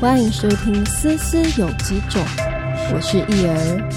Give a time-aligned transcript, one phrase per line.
[0.00, 2.22] 欢迎收听《思思有几种》，
[2.94, 3.90] 我是易儿。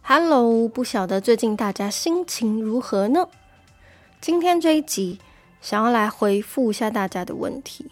[0.00, 3.26] Hello，不晓得最近大家心情如何呢？
[4.20, 5.18] 今天这一集
[5.60, 7.90] 想要来回复一下大家的问题。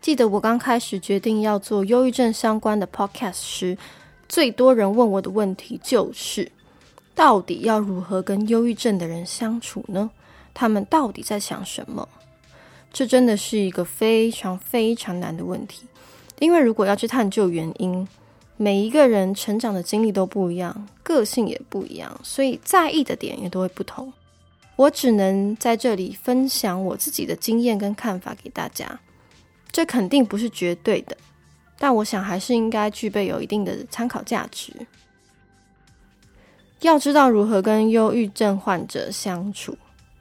[0.00, 3.76] 记得我刚开始决定要做忧郁症相关的 podcast 时，
[4.26, 6.50] 最多人问我的问题就是：
[7.14, 10.10] 到底要如何跟忧郁症的人相处呢？
[10.54, 12.08] 他们到底在想什么？
[12.92, 15.86] 这真的是一个非常非常难的问题，
[16.40, 18.06] 因为如果要去探究原因，
[18.56, 24.12] 每一个人成长的经历都不一样，个性也不一样，所以在意的点也都会不同。
[24.76, 29.00] 我只能在这里分享我自己的经验跟看法给大家。
[29.70, 31.16] 这肯定不是绝对的，
[31.78, 34.70] 但我想还是应该具备有一定的参考价值。
[36.82, 39.76] 要知道如何跟忧郁症患者相处，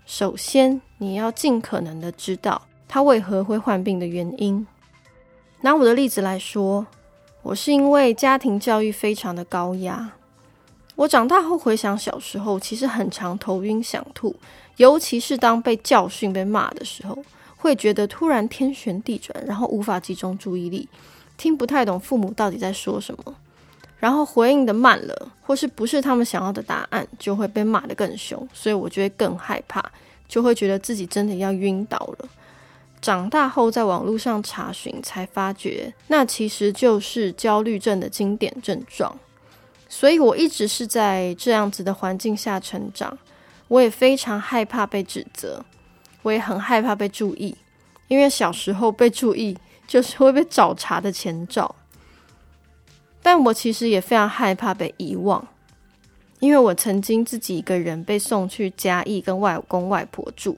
[0.06, 4.66] 首先你要尽可能的知道他为何会患病的原因。
[5.62, 6.86] 拿我的例子来说，
[7.42, 10.12] 我是因为家庭教育非常的高压，
[10.96, 14.36] 我长大后回想小时候，其实很常头晕想吐，
[14.78, 17.18] 尤其是当被教训、被骂的时候。
[17.58, 20.90] 会觉得突然天旋地转，然后无法集中注意力，
[21.38, 23.36] 听不太懂父母到底在说什么，
[24.02, 29.92] 然后回应的慢了，或是不是他们想要的答案，就会被骂得更凶，所以我就会更害怕，
[30.28, 32.28] 就会觉得自己真的要晕倒了。
[33.00, 39.16] 长大后在网络上查询，才发觉那其实就是焦虑症的经典症状，
[39.88, 43.16] 所以我一直是在这样子的环境下成长，
[43.68, 45.64] 我也非常害怕被指责。
[46.24, 47.56] 我也很害怕被注意，
[48.08, 49.58] 因为小时候被注意
[49.88, 51.76] 就是会被找茬的前兆。
[53.22, 55.48] 但我其实也非常害怕被遗忘，
[56.40, 60.58] 因为我曾经自己一个人被送去嘉义跟外公外婆住，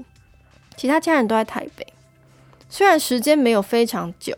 [0.78, 1.86] 其他家人都在台北。
[2.70, 4.36] 虽然时间没有非常久，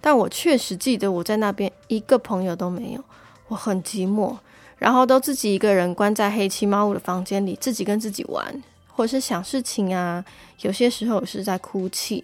[0.00, 3.04] 但我确实记得我在那边一个朋友都没有，
[3.48, 4.36] 我很寂寞，
[4.78, 8.62] 然后都自己一个人关在黑漆麻屋的房间里，自己跟自己玩。
[8.96, 10.24] 或是想事情啊，
[10.60, 12.22] 有些时候是在哭泣。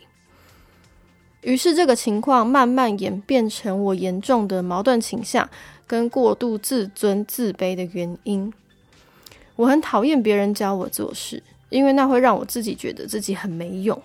[1.43, 5.49] 于是这个情况慢慢演变成我严重的矛盾倾向
[5.87, 8.53] 跟过度自尊自卑的原因。
[9.57, 14.01] 我很讨厌别人教我做事，因为那会让我自己觉得自己很没用。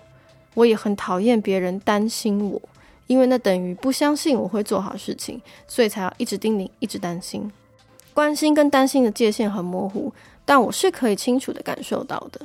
[0.54, 2.60] 我也很讨厌别人担心我，
[3.06, 7.52] 因为那等于不相信我会做好事情，所以才要一直叮咛，一直担心。
[8.14, 10.10] 关心跟担心的界限很模糊，
[10.46, 12.40] 但我是可以清楚的感受到的。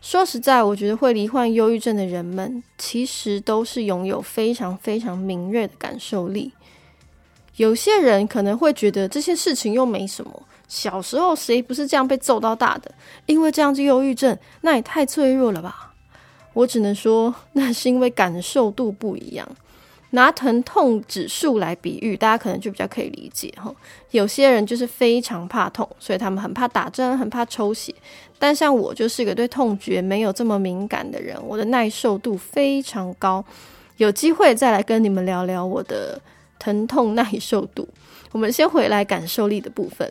[0.00, 6.52] 说实在，我觉得会罹患忧郁症的人们，其实都是拥有非常非常敏锐的感受力。
[7.56, 12.94] 有些人可能会觉得这些事情又没什么，小时候谁不是这样被揍到大的？
[13.24, 15.94] 因为这样就忧郁症，那也太脆弱了吧？
[16.52, 19.48] 我只能说，那是因为感受度不一样。
[20.10, 23.74] 拿疼痛指数来比喻，大家可能就比较可以理解哈。
[24.12, 27.94] 有些人就是非常怕痛，所以他们很怕打针，很怕抽血。
[28.38, 33.44] 但像我就是一个对痛觉没有这么敏感的人，我的耐受度非常高。
[33.96, 36.20] 有机会再来跟你们聊聊我的
[36.58, 37.88] 疼痛耐受度。
[38.32, 40.10] 我们先回来感受力的部分，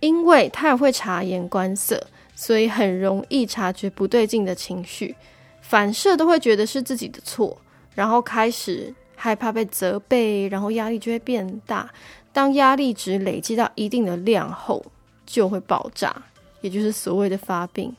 [0.00, 2.04] 因为他会察言观色，
[2.34, 5.14] 所以很容易察觉不对劲的情绪，
[5.60, 7.56] 反射都会觉得是自己的错。
[7.96, 11.90] 然后开始害怕被责备，然后压力就会变大。
[12.32, 14.84] 当压力值累积到一定的量后，
[15.24, 16.14] 就会爆炸，
[16.60, 17.96] 也就是所谓的发病。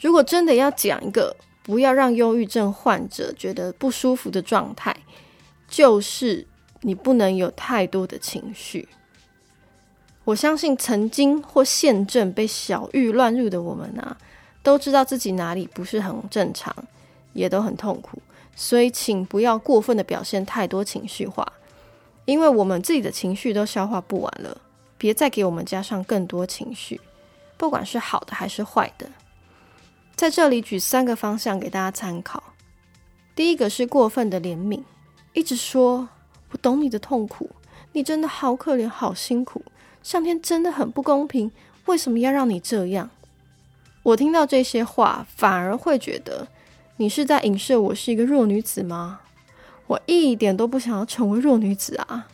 [0.00, 4.96] 如果真的要讲一个不要让忧郁症患者觉得不舒服的状态，
[5.68, 6.46] 就是
[6.80, 8.88] 你不能有太多的情绪。
[10.24, 14.16] 我相信曾经或现正被小郁乱入的我们啊，
[14.62, 16.74] 都知道自己哪里不是很正常，
[17.32, 18.20] 也都很痛苦。
[18.58, 21.46] 所以，请不要过分的表现太多情绪化，
[22.24, 24.56] 因为我们自己的情绪都消化不完了，
[24.96, 26.98] 别再给我们加上更多情绪，
[27.58, 29.06] 不管是好的还是坏的。
[30.14, 32.42] 在这里举三个方向给大家参考。
[33.34, 34.82] 第一个是过分的怜悯，
[35.34, 36.08] 一直说
[36.50, 37.50] 我懂你的痛苦，
[37.92, 39.62] 你真的好可怜，好辛苦，
[40.02, 41.52] 上天真的很不公平，
[41.84, 43.10] 为什么要让你这样？
[44.02, 46.48] 我听到这些话，反而会觉得。
[46.98, 49.20] 你是在影射我是一个弱女子吗？
[49.86, 52.26] 我一点都不想要成为弱女子啊！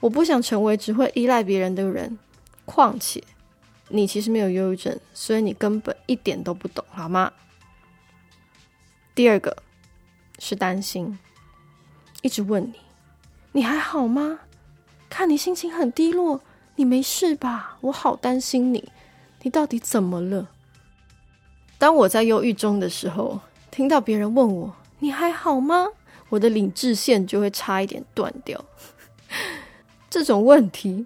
[0.00, 2.18] 我不想成为只会依赖别人的人。
[2.64, 3.22] 况且，
[3.88, 7.32] 你其实没有忧郁症，所以你根本一点都不懂，好吗？
[9.14, 9.56] 第二个
[10.38, 11.18] 是担心，
[12.22, 12.74] 一直问你，
[13.52, 14.40] 你还好吗？
[15.10, 16.40] 看你心情很低落，
[16.76, 17.76] 你没事吧？
[17.82, 18.90] 我好担心你。
[19.42, 20.48] 你到底怎么了？
[21.76, 23.40] 当我在忧郁中的时候，
[23.74, 25.88] 听到别人问我你还好吗？
[26.28, 28.64] 我的理智线就会差一点断掉。
[30.08, 31.04] 这种问题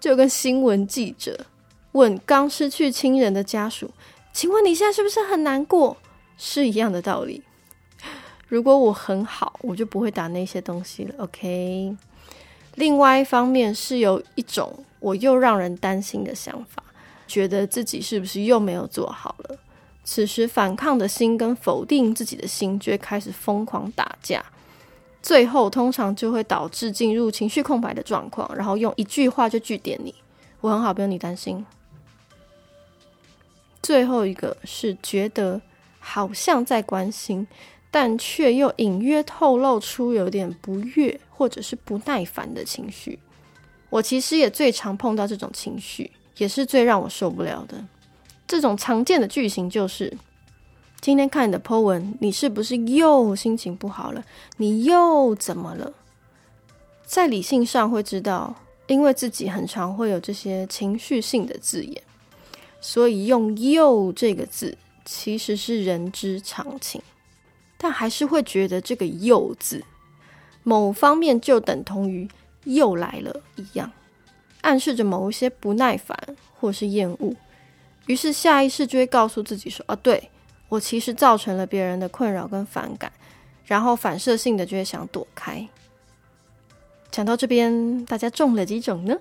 [0.00, 1.38] 就跟新闻记者
[1.92, 3.90] 问刚失去亲人的家属
[4.32, 5.94] ：“请问你现在是不是很难过？”
[6.38, 7.42] 是一样的道理。
[8.48, 11.14] 如果我很好，我就不会打那些东西了。
[11.18, 11.94] OK。
[12.76, 16.82] 另外一方面是有一种我又让人担心的想法，
[17.26, 19.58] 觉得自己是不是又没有做好了？
[20.06, 24.42] 此时反抗的心跟否定自己的心就会开始疯狂打架，
[25.20, 30.14] 最后通常就会导致进入情绪空白的状况，然后用一句话就据点你：
[30.62, 31.66] 我很好，不用你担心。
[33.82, 35.60] 最后一个是觉得
[35.98, 37.46] 好像在关心。
[37.88, 43.18] 但却又隐约透露出有点不悦或者是不耐烦的情绪。
[43.88, 47.82] 我其实也最常碰到这种情绪，也是最让我受不了的。
[48.46, 50.16] 这种常见的句型就是：
[51.00, 54.24] 今天看你的 po 文，你是不是又心情不好了？
[54.56, 55.92] 你又怎么了？
[57.04, 58.54] 在理性上会知道，
[58.86, 62.02] 因为自己很常会有这些情绪性的字眼，
[62.80, 67.02] 所以用“又”这个字其实是人之常情。
[67.78, 69.84] 但还是会觉得这个“又”字，
[70.62, 72.28] 某方面就等同于
[72.64, 73.92] 又来了一样，
[74.62, 76.16] 暗示着某一些不耐烦
[76.58, 77.34] 或是厌恶。
[78.06, 80.30] 于是下意识就会告诉自己说：“啊，对
[80.68, 83.12] 我其实造成了别人的困扰跟反感。”
[83.66, 85.68] 然后反射性的就会想躲开。
[87.10, 89.16] 讲到这边，大家中了几种呢？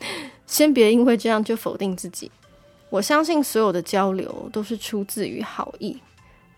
[0.46, 2.30] 先别因为这样就否定自己。
[2.88, 6.00] 我相信所有的交流都是出自于好意。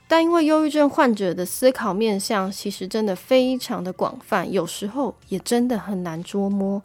[0.06, 6.82] 但因为忧郁症患者的思考面向其实真的非常的广泛，有时候也真的很难捉摸，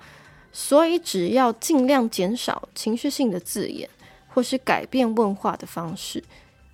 [0.52, 3.90] 所以只要尽量减少情绪性的字眼，
[4.34, 6.24] 或是改变问话的方式，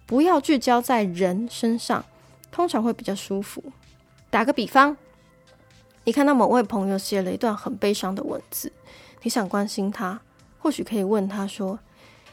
[0.05, 2.05] 不要聚焦在人身上，
[2.51, 3.61] 通常会比较舒服。
[4.29, 4.95] 打个比方，
[6.05, 8.71] 你看到某位朋友写了一段很悲伤的文字，
[9.23, 10.21] 你想关心他，
[10.57, 11.77] 或许可以问他说：“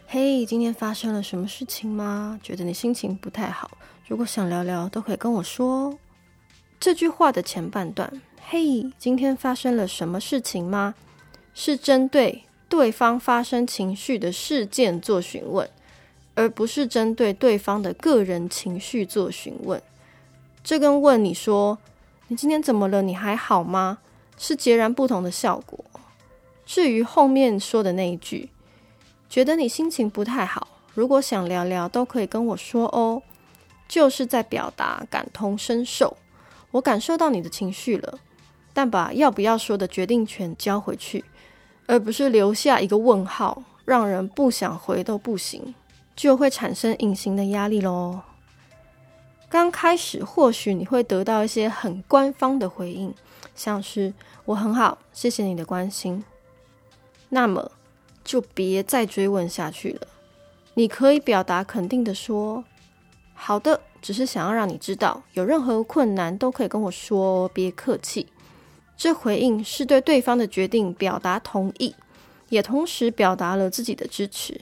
[0.07, 2.39] 嘿，今天发生了什么事情吗？
[2.43, 3.71] 觉得你心情不太好。”
[4.07, 5.99] 如果想聊聊，都可以跟我说。
[6.79, 10.95] 这句话的前半段，“嘿，今天发生了什么事情吗？”
[11.53, 15.69] 是针对对方发生情绪的事件做询问，
[16.35, 19.81] 而不是针对对方的个人情绪做询问。
[20.65, 21.79] 这跟问你说
[22.29, 23.03] “你今天怎么了？
[23.03, 23.99] 你还好吗？”
[24.37, 25.85] 是截然不同的效果。
[26.65, 28.51] 至于后面说的那一句
[29.31, 33.23] ，“觉得你心情不太好，如果想聊聊，都可以跟我说哦。”
[33.89, 36.17] 就是在表达感同身受，
[36.73, 38.19] 我感受到你的情绪了，
[38.73, 41.25] 但把要不要说的决定权交回去，
[41.87, 45.75] 而不是留下一个问号，让人不想回都不行，
[46.15, 48.21] 就会产生隐形的压力喽。
[49.49, 53.15] 刚开始或许你会得到一些很官方的回应，
[53.55, 54.13] 像是
[54.45, 56.25] 我很好，谢谢你的关心，
[57.29, 57.71] 那么
[58.25, 60.09] 就别再追问下去了。
[60.75, 62.65] 你可以表达肯定的说。
[63.39, 68.27] 好的，只是想要让你知道，有任何困难都可以跟我说，别客气。
[68.97, 71.95] 这回应是对对方的决定表达同意，
[72.49, 74.61] 也同时表达了自己的支持，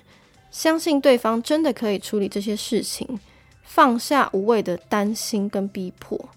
[0.50, 3.20] 相信对方真的可以处理这些事情，
[3.62, 6.28] 放下无谓的担心跟逼迫。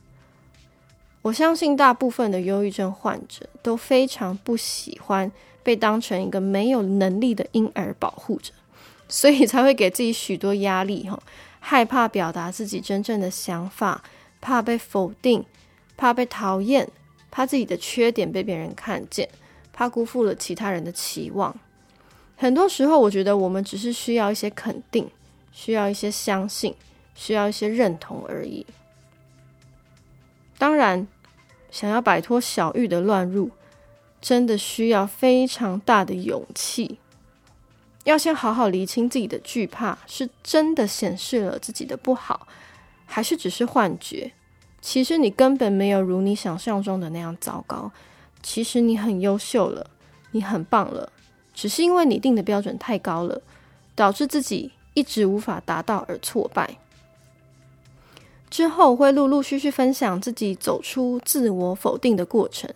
[1.24, 5.30] 我相信大部分的忧郁症患者都非常不喜欢
[5.62, 8.54] 被当成一个没有能力的婴儿保护着，
[9.10, 11.20] 所以才会给自己许多压力哈。
[11.60, 14.02] 害怕表达自己真正的想法，
[14.40, 15.44] 怕被否定，
[15.98, 16.88] 怕被讨厌，
[17.38, 19.30] 怕自己的缺点被别人看见，
[19.72, 21.56] 怕辜负了其他人的期望。
[22.36, 25.08] 很多时候，我觉得我们只是需要一些肯定，
[25.52, 26.74] 需要一些相信，
[27.14, 28.66] 需要一些认同而已。
[30.58, 31.08] 当然，
[31.70, 33.52] 想要摆脱小玉的乱入，
[34.20, 36.98] 真的需要非常大的勇气。
[38.06, 42.48] 要先好好厘清自己的惧怕，是真的显示了自己的不好，
[43.06, 44.32] 还是只是幻觉？
[44.82, 47.92] 其实你根本没有如你想象中的那样糟糕。
[48.44, 49.90] 其实你很优秀了，
[50.32, 51.12] 你很棒了，
[51.54, 53.42] 只是因为你定的标准太高了，
[53.96, 56.78] 导致自己一直无法达到而挫败。
[58.50, 62.74] 之后会陆陆续续分享自己走出自我否定的过程，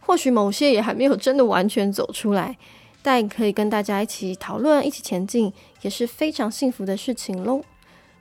[0.00, 2.56] 或许某些也还没有真的完全走出来。
[3.02, 7.60] 但可以跟大家一起讨论、一起前进，也是非常幸福的事情喽。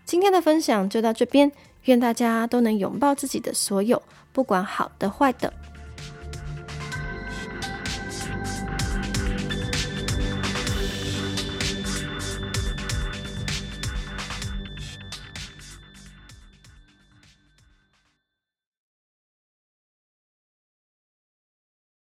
[0.04, 1.51] 今天的分享就到这边，
[1.86, 5.52] 愿大家都能拥抱自己的所有，不管好的坏的。